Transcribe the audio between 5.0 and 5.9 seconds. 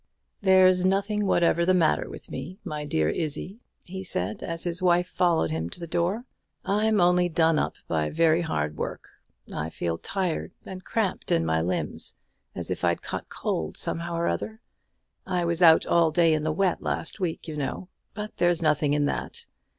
followed him to the